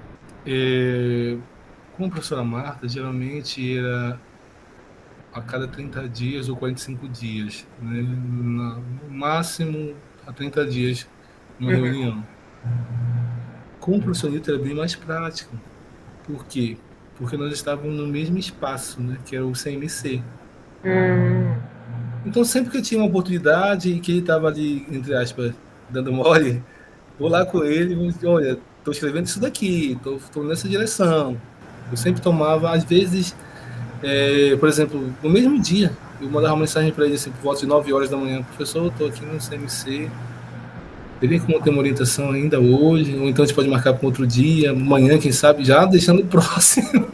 [0.47, 1.37] é,
[1.97, 4.17] com a professora Marta, geralmente era
[5.33, 7.67] a cada 30 dias ou 45 dias.
[7.81, 8.01] Né?
[8.01, 11.07] No máximo a 30 dias
[11.59, 11.81] uma uhum.
[11.83, 12.27] reunião.
[13.79, 15.55] Com o professor Nito era bem mais prático.
[16.23, 16.77] Por quê?
[17.21, 20.23] porque nós estávamos no mesmo espaço, né, que é o CMC.
[20.83, 21.55] Hum.
[22.25, 25.53] Então, sempre que eu tinha uma oportunidade e que ele estava ali, entre aspas,
[25.87, 26.63] dando mole,
[27.19, 31.39] vou lá com ele e dizer, olha, estou escrevendo isso daqui, estou nessa direção.
[31.91, 33.35] Eu sempre tomava, às vezes,
[34.03, 37.61] é, por exemplo, no mesmo dia, eu mandava uma mensagem para ele, assim, por volta
[37.61, 40.09] de 9 horas da manhã, professor, estou aqui no CMC,
[41.21, 44.25] Teria como ter uma orientação ainda hoje, ou então a gente pode marcar para outro
[44.25, 46.89] dia, amanhã, quem sabe, já deixando próximo.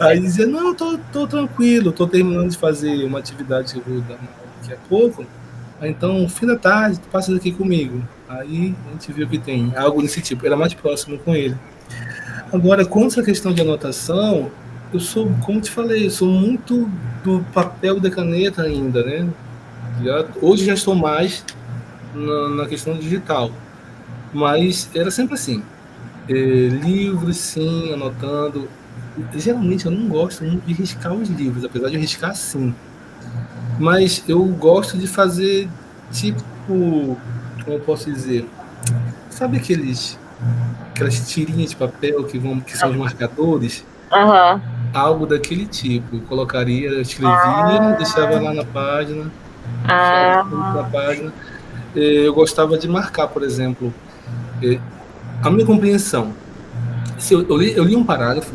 [0.00, 4.00] Aí dizia, não, tô, tô tranquilo, tô terminando de fazer uma atividade que eu vou
[4.00, 4.18] dar
[4.62, 5.26] daqui a pouco.
[5.82, 8.02] Então, fim da tarde, passa daqui comigo.
[8.26, 11.54] Aí a gente viu que tem algo desse tipo, era mais próximo com ele.
[12.54, 14.48] Agora, com essa questão de anotação,
[14.92, 16.88] eu sou, como te falei, eu sou muito
[17.24, 19.28] do papel da caneta ainda, né?
[20.00, 21.44] Já, hoje já estou mais
[22.14, 23.50] na, na questão digital.
[24.32, 25.64] Mas era sempre assim.
[26.28, 28.68] É, livros, sim, anotando.
[29.34, 32.72] Geralmente eu não gosto muito de riscar os livros, apesar de riscar sim.
[33.80, 35.68] Mas eu gosto de fazer
[36.12, 36.38] tipo,
[37.64, 38.48] como eu posso dizer,
[39.28, 40.16] sabe aqueles
[40.94, 43.84] aquelas tirinhas de papel que vão que são os marcadores?
[44.12, 44.60] Uhum.
[44.94, 46.16] Algo daquele tipo.
[46.16, 47.94] Eu colocaria, eu escrevia, ah.
[47.98, 49.30] deixava lá na página,
[49.88, 50.44] ah.
[50.74, 51.32] na página
[51.96, 53.92] eh, eu gostava de marcar, por exemplo,
[54.62, 54.78] eh,
[55.42, 56.32] a minha compreensão.
[57.18, 58.54] Se eu, eu, li, eu li um parágrafo,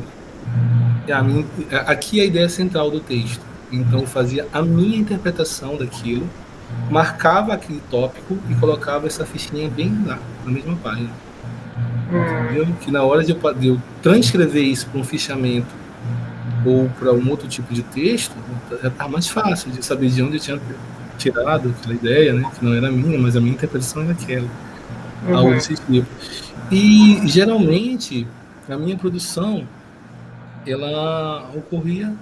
[1.11, 1.45] a minha,
[1.87, 3.41] aqui é a ideia central do texto.
[3.71, 6.27] Então, eu fazia a minha interpretação daquilo,
[6.89, 11.09] marcava aquele tópico e colocava essa fichinha bem lá, na mesma página.
[12.81, 15.67] Que na hora de eu, transcrever isso para um fichamento
[16.65, 18.35] ou para um outro tipo de texto,
[18.81, 20.61] já está mais fácil de saber de onde eu tinha
[21.17, 22.49] tirado aquela ideia, né?
[22.57, 24.47] Que não era minha, mas a minha interpretação era aquela.
[25.27, 25.37] Uhum.
[25.37, 26.07] Algo desse tipo.
[26.71, 28.27] E geralmente
[28.67, 29.67] a minha produção
[30.65, 32.13] ela ocorria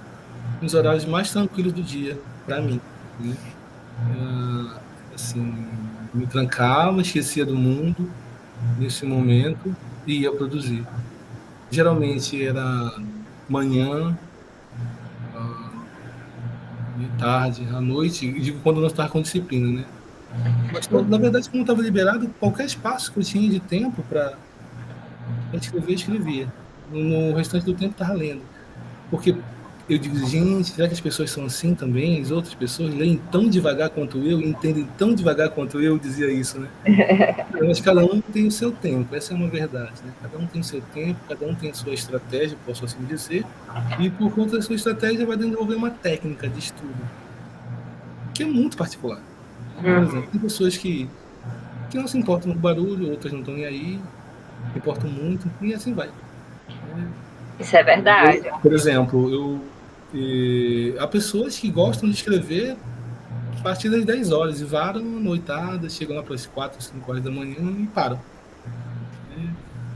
[0.62, 2.80] nos horários mais tranquilos do dia para mim.
[3.20, 3.36] Né?
[4.16, 4.70] Uh,
[5.14, 5.66] assim,
[6.14, 8.10] me trancava, esquecia do mundo
[8.78, 10.86] nesse momento e ia produzir.
[11.70, 12.94] Geralmente era
[13.50, 14.18] manhã,
[16.98, 19.86] de tarde, à noite, digo quando não estava com disciplina, né?
[20.74, 24.38] Mas, na verdade, como estava liberado, qualquer espaço que eu tinha de tempo para
[25.54, 26.52] escrever, escrevia.
[26.92, 28.42] No restante do tempo, estava lendo.
[29.10, 29.36] Porque
[29.90, 32.22] eu digo, gente, será que as pessoas são assim também?
[32.22, 36.60] As outras pessoas leem tão devagar quanto eu, entendem tão devagar quanto eu, dizia isso,
[36.60, 36.68] né?
[37.66, 40.12] Mas cada um tem o seu tempo, essa é uma verdade, né?
[40.22, 43.46] Cada um tem o seu tempo, cada um tem a sua estratégia, posso assim dizer,
[43.98, 46.94] e por conta da sua estratégia vai desenvolver uma técnica de estudo,
[48.34, 49.22] que é muito particular.
[49.80, 50.04] Por uhum.
[50.04, 51.10] exemplo, tem pessoas que,
[51.90, 54.02] que não se importam com barulho, outras não estão nem aí,
[54.76, 56.10] importam muito, e assim vai.
[57.58, 58.48] Isso é verdade.
[58.48, 59.62] Eu, por exemplo, eu
[60.14, 62.78] e há pessoas que gostam de escrever
[63.60, 67.24] a partir das 10 horas e varam noitada, chegam lá para as 4, 5 horas
[67.24, 68.20] da manhã e param.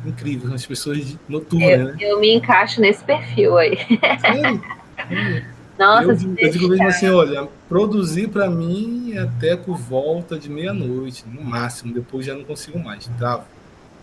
[0.06, 1.96] É incrível, as pessoas noturnas, eu, né?
[2.00, 3.78] Eu me encaixo nesse perfil aí.
[4.20, 4.62] Sério?
[5.78, 11.24] Nossa, eu, eu digo mesmo assim, olha, produzir para mim até por volta de meia-noite,
[11.28, 13.46] no máximo, depois já não consigo mais, travo.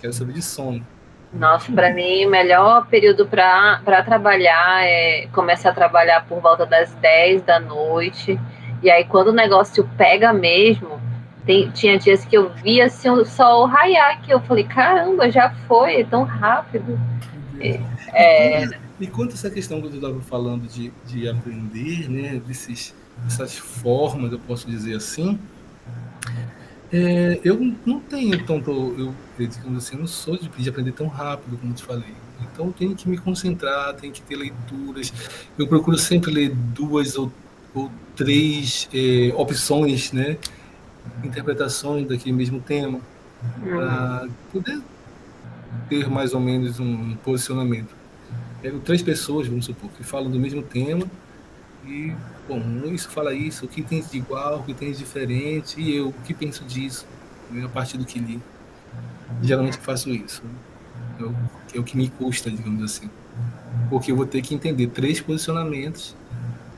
[0.00, 0.84] Quero saber de sono.
[1.32, 6.92] Nossa, para mim, o melhor período para trabalhar é começar a trabalhar por volta das
[6.94, 8.38] 10 da noite.
[8.82, 11.00] E aí, quando o negócio pega mesmo,
[11.44, 15.50] tem, tinha dias que eu via assim, o sol raiar, que eu falei, caramba, já
[15.66, 16.98] foi, tão rápido.
[17.60, 17.80] É,
[18.12, 18.68] é...
[19.00, 24.32] E quanto essa questão que eu estava falando de, de aprender, né, desses, dessas formas,
[24.32, 25.38] eu posso dizer assim,
[26.92, 31.06] é, eu não tenho tanto, eu, digamos assim, eu não sou de, de aprender tão
[31.06, 32.14] rápido como te falei.
[32.40, 35.12] Então eu tenho que me concentrar, tenho que ter leituras.
[35.58, 37.32] Eu procuro sempre ler duas ou,
[37.74, 40.38] ou três é, opções, né?
[41.24, 43.00] interpretações daquele mesmo tema,
[43.60, 44.80] para poder
[45.88, 47.96] ter mais ou menos um posicionamento.
[48.60, 51.06] Pego três pessoas, vamos supor, que falam do mesmo tema
[51.86, 52.12] e,
[52.48, 55.96] bom, isso fala isso, o que tem de igual, o que tem de diferente, e
[55.96, 57.06] eu, o que penso disso,
[57.50, 58.40] né, a partir do que li.
[59.42, 60.42] Geralmente faço isso.
[61.18, 61.34] É o,
[61.74, 63.08] é o que me custa, digamos assim.
[63.88, 66.14] Porque eu vou ter que entender três posicionamentos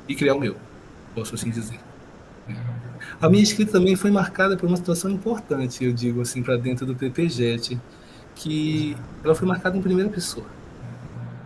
[0.09, 0.57] e criar o meu,
[1.15, 1.79] posso assim dizer.
[3.21, 6.87] A minha escrita também foi marcada por uma situação importante, eu digo assim, para dentro
[6.87, 7.79] do PPJET,
[8.35, 10.47] que ela foi marcada em primeira pessoa.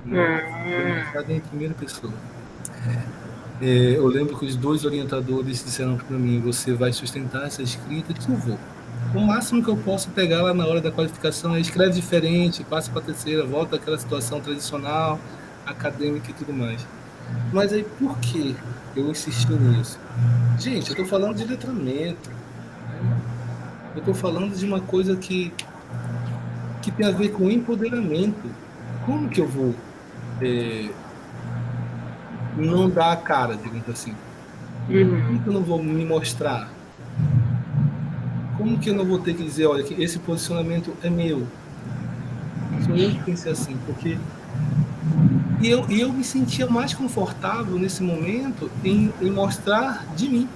[0.05, 0.73] Né?
[0.83, 2.13] Foi marcada em primeira pessoa.
[3.61, 8.11] É, eu lembro que os dois orientadores disseram para mim: você vai sustentar essa escrita?
[8.13, 8.59] Eu disse: eu vou.
[9.15, 12.91] O máximo que eu posso pegar lá na hora da qualificação é escreve diferente, passa
[12.91, 15.21] para a terceira, volta àquela situação tradicional,
[15.65, 16.85] acadêmica e tudo mais.
[17.53, 18.57] Mas aí por que
[18.97, 19.99] eu insisti nisso?
[20.59, 22.31] Gente, eu estou falando de letramento.
[23.95, 25.53] Eu estou falando de uma coisa que,
[26.83, 28.51] que tem a ver com empoderamento.
[29.07, 29.75] Como que eu vou
[30.41, 30.89] é,
[32.57, 34.15] não dar a cara, digamos assim?
[34.89, 35.23] Uhum.
[35.27, 36.71] Como que eu não vou me mostrar?
[38.57, 41.47] Como que eu não vou ter que dizer, olha, que esse posicionamento é meu?
[42.85, 44.19] Sou eu que pensei assim, porque
[45.61, 50.49] e eu, eu me sentia mais confortável nesse momento em, em mostrar de mim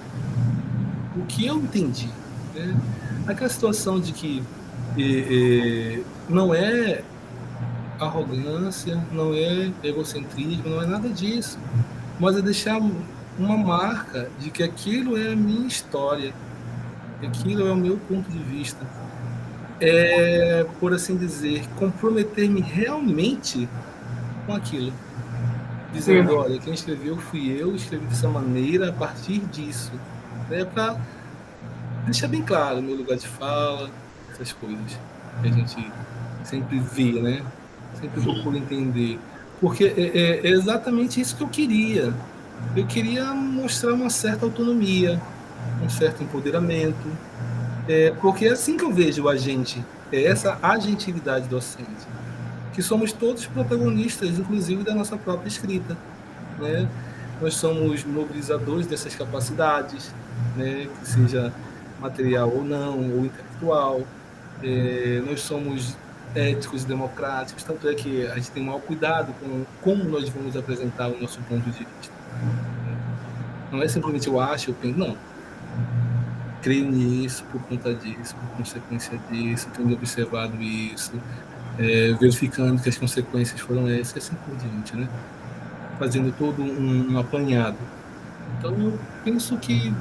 [1.15, 2.09] o que eu entendi.
[2.53, 2.77] Né?
[3.25, 4.43] Aquela situação de que
[6.29, 7.01] não é
[7.99, 11.59] arrogância, não é egocentrismo, não é nada disso,
[12.19, 12.79] mas é deixar
[13.37, 16.33] uma marca de que aquilo é a minha história,
[17.21, 18.85] aquilo é o meu ponto de vista.
[19.81, 23.67] É, por assim dizer, comprometer-me realmente
[24.45, 24.93] com aquilo.
[25.93, 29.91] Dizendo, olha, quem escreveu fui eu, escrevi dessa maneira a partir disso.
[30.49, 30.97] Né, para
[32.05, 33.89] deixar bem claro o meu lugar de fala,
[34.31, 34.99] essas coisas
[35.41, 35.91] que a gente
[36.43, 37.43] sempre vê, né?
[37.99, 39.19] Sempre procura entender.
[39.59, 42.13] Porque é, é, é exatamente isso que eu queria.
[42.75, 45.21] Eu queria mostrar uma certa autonomia,
[45.83, 47.07] um certo empoderamento.
[47.87, 52.07] É, porque é assim que eu vejo o agente, é essa agentividade docente
[52.79, 55.97] que somos todos protagonistas, inclusive da nossa própria escrita.
[56.57, 56.87] Né?
[57.41, 60.13] Nós somos mobilizadores dessas capacidades,
[60.55, 60.87] né?
[60.87, 61.53] que seja
[61.99, 64.01] material ou não, ou intelectual.
[64.63, 65.97] É, nós somos
[66.35, 70.55] éticos e democráticos, tanto é que a gente tem maior cuidado com como nós vamos
[70.55, 72.13] apresentar o nosso ponto de vista.
[73.71, 75.17] Não é simplesmente eu acho, eu penso, não.
[76.61, 81.13] Creio nisso por conta disso, por consequência disso, tenho observado isso,
[81.77, 85.07] é, verificando que as consequências foram essas assim por diante, né?
[85.97, 87.77] Fazendo todo um, um apanhado.
[88.57, 89.93] Então, eu penso que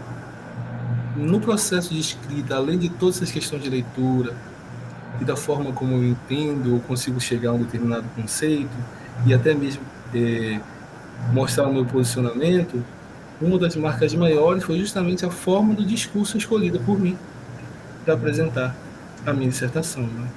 [1.17, 4.35] no processo de escrita, além de todas essas questões de leitura
[5.21, 8.71] e da forma como eu entendo ou consigo chegar a um determinado conceito
[9.27, 9.83] e até mesmo
[10.15, 10.61] é,
[11.33, 12.83] mostrar o meu posicionamento,
[13.41, 17.17] uma das marcas maiores foi justamente a forma do discurso escolhida por mim
[18.05, 18.75] para apresentar
[19.27, 20.03] a minha dissertação.
[20.03, 20.29] Né?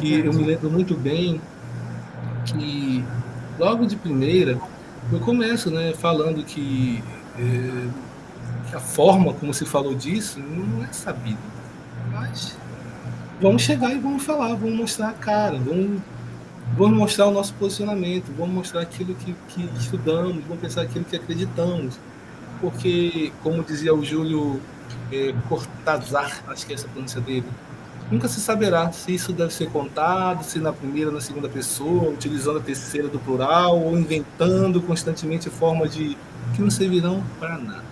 [0.00, 1.40] que eu me lembro muito bem
[2.46, 3.04] que
[3.58, 4.58] logo de primeira
[5.12, 7.02] eu começo né, falando que,
[7.38, 7.88] é,
[8.68, 11.38] que a forma como se falou disso não é sabida.
[12.10, 12.56] Mas
[13.44, 16.00] vamos chegar e vamos falar, vamos mostrar a cara, vamos,
[16.78, 21.14] vamos mostrar o nosso posicionamento, vamos mostrar aquilo que, que estudamos, vamos pensar aquilo que
[21.14, 21.98] acreditamos.
[22.58, 24.58] Porque, como dizia o Júlio
[25.12, 27.44] é, Cortazar, acho que é essa a pronúncia dele,
[28.10, 32.60] nunca se saberá se isso deve ser contado, se na primeira, na segunda pessoa, utilizando
[32.60, 36.16] a terceira do plural, ou inventando constantemente formas de
[36.54, 37.84] que não servirão para nada.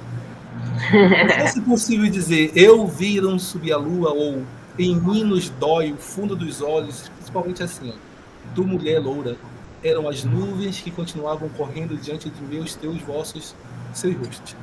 [0.92, 4.42] Não fosse possível dizer eu viram subir a lua ou
[4.78, 9.36] em mim nos dói o fundo dos olhos, principalmente assim, ó, do mulher loura,
[9.82, 13.54] eram as nuvens que continuavam correndo diante de meus, teus, vossos,
[13.92, 14.56] seus rostos.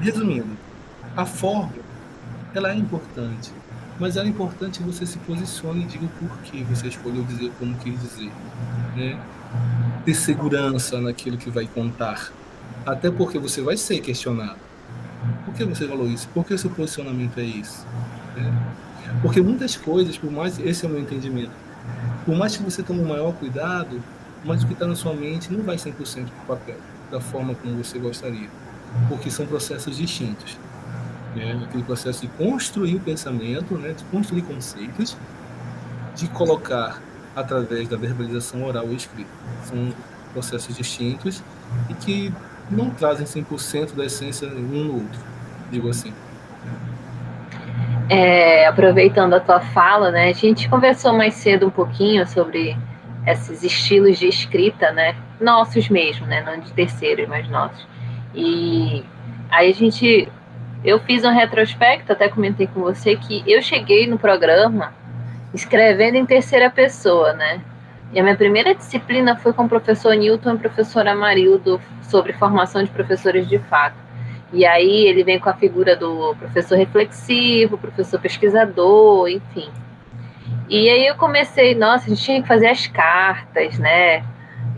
[0.00, 0.56] Resumindo,
[1.16, 1.72] a forma
[2.54, 3.52] ela é importante
[3.98, 7.76] mas era importante que você se posicione e diga o porquê você escolheu dizer como
[7.78, 8.32] quis dizer.
[8.96, 9.20] Né?
[10.04, 12.32] Ter segurança naquilo que vai contar.
[12.84, 14.58] Até porque você vai ser questionado.
[15.44, 16.28] Por que você falou isso?
[16.30, 17.86] Por que seu posicionamento é isso?
[18.36, 18.82] É.
[19.20, 21.52] Porque muitas coisas, por mais esse é o meu entendimento,
[22.24, 24.02] por mais que você tome o maior cuidado,
[24.44, 25.94] mas o que está na sua mente não vai 100%
[26.46, 26.76] para o papel,
[27.10, 28.48] da forma como você gostaria,
[29.08, 30.56] porque são processos distintos.
[31.34, 31.60] Né?
[31.64, 33.92] Aquele processo de construir o pensamento, né?
[33.92, 35.16] de construir conceitos,
[36.14, 37.00] de colocar
[37.34, 39.30] através da verbalização oral ou escrita.
[39.64, 39.92] São
[40.32, 41.42] processos distintos
[41.88, 42.32] e que
[42.70, 45.20] não trazem 100% da essência um no outro,
[45.70, 46.12] digo assim.
[48.14, 52.76] É, aproveitando a tua fala, né, a gente conversou mais cedo um pouquinho sobre
[53.26, 57.86] esses estilos de escrita, né, nossos mesmo, né, não de terceiros, mas nossos.
[58.34, 59.02] E
[59.50, 60.28] aí a gente,
[60.84, 64.92] eu fiz um retrospecto, até comentei com você que eu cheguei no programa
[65.54, 67.62] escrevendo em terceira pessoa, né,
[68.12, 72.34] e a minha primeira disciplina foi com o professor Newton e o professor Amarildo sobre
[72.34, 73.96] formação de professores de fato.
[74.52, 79.70] E aí ele vem com a figura do professor reflexivo, professor pesquisador, enfim.
[80.68, 84.24] E aí eu comecei, nossa, a gente tinha que fazer as cartas, né?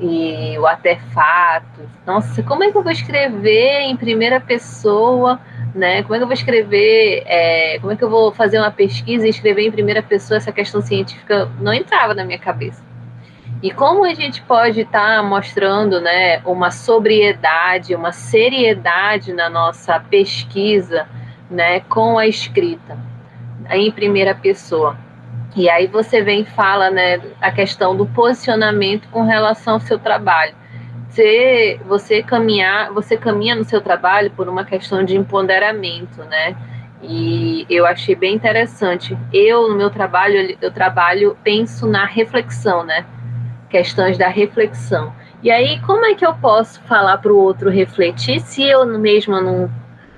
[0.00, 1.88] E o artefato.
[2.06, 5.40] Nossa, como é que eu vou escrever em primeira pessoa,
[5.74, 6.02] né?
[6.02, 9.26] Como é que eu vou escrever, é, como é que eu vou fazer uma pesquisa
[9.26, 11.50] e escrever em primeira pessoa essa questão científica?
[11.60, 12.82] Não entrava na minha cabeça.
[13.64, 19.98] E como a gente pode estar tá mostrando né, uma sobriedade, uma seriedade na nossa
[19.98, 21.08] pesquisa
[21.50, 22.98] né, com a escrita
[23.70, 24.98] em primeira pessoa.
[25.56, 29.98] E aí você vem e fala né, a questão do posicionamento com relação ao seu
[29.98, 30.54] trabalho.
[31.08, 36.54] Você, você caminhar, você caminha no seu trabalho por uma questão de empoderamento, né?
[37.02, 39.16] E eu achei bem interessante.
[39.32, 43.06] Eu no meu trabalho, eu trabalho, penso na reflexão, né?
[43.74, 45.12] Questões da reflexão.
[45.42, 49.40] E aí, como é que eu posso falar para o outro refletir se eu mesma
[49.40, 49.68] não,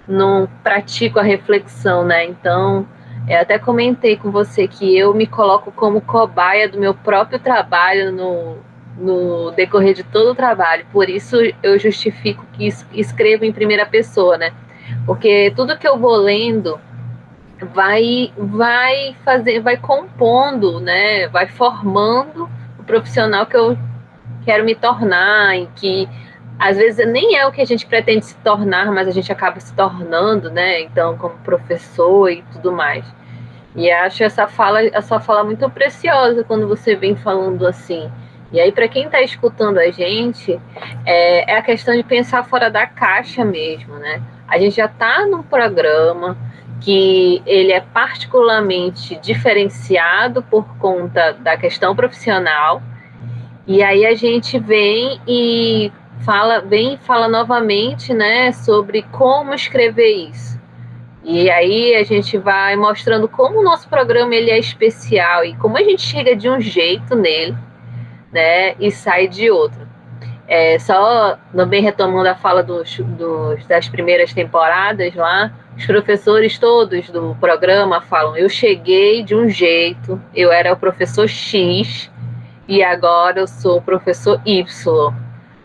[0.07, 2.27] não pratico a reflexão, né?
[2.27, 2.87] Então,
[3.27, 8.13] eu até comentei com você que eu me coloco como cobaia do meu próprio trabalho
[8.13, 8.59] no,
[8.99, 10.85] no decorrer de todo o trabalho.
[10.93, 14.53] Por isso, eu justifico que escrevo em primeira pessoa, né?
[15.07, 16.79] Porque tudo que eu vou lendo
[17.73, 22.47] vai vai fazer vai compondo né vai formando
[22.87, 23.77] profissional que eu
[24.45, 26.09] quero me tornar, em que
[26.59, 29.61] às vezes nem é o que a gente pretende se tornar, mas a gente acaba
[29.61, 30.81] se tornando, né?
[30.81, 33.05] Então, como professor e tudo mais.
[33.75, 38.11] E acho essa fala, essa fala muito preciosa quando você vem falando assim.
[38.51, 40.59] E aí, para quem está escutando a gente,
[41.05, 44.23] é, é, a questão de pensar fora da caixa mesmo, né?
[44.49, 46.39] A gente já está num programa
[46.81, 52.83] que ele é particularmente diferenciado por conta da questão profissional.
[53.67, 55.91] E aí a gente vem e
[56.25, 60.57] fala, vem e fala novamente, né, sobre como escrever isso.
[61.25, 65.77] E aí a gente vai mostrando como o nosso programa ele é especial e como
[65.77, 67.57] a gente chega de um jeito nele,
[68.33, 69.87] né, e sai de outro.
[70.47, 77.11] É, só também retomando a fala dos, dos, das primeiras temporadas lá, os professores todos
[77.11, 82.11] do programa falam: eu cheguei de um jeito, eu era o professor X
[82.67, 85.15] e agora eu sou o professor Y,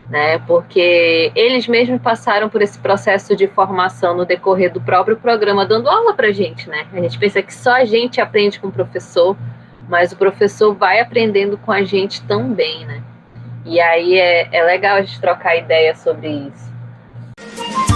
[0.09, 0.37] né?
[0.39, 5.89] Porque eles mesmos passaram por esse processo de formação no decorrer do próprio programa, dando
[5.89, 6.85] aula para gente, né?
[6.91, 9.37] A gente pensa que só a gente aprende com o professor,
[9.87, 13.01] mas o professor vai aprendendo com a gente também, né?
[13.65, 17.90] E aí é, é legal a gente trocar ideia sobre isso.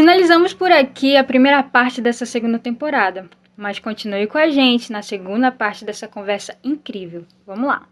[0.00, 5.02] Finalizamos por aqui a primeira parte dessa segunda temporada, mas continue com a gente na
[5.02, 7.26] segunda parte dessa conversa incrível.
[7.46, 7.86] Vamos lá!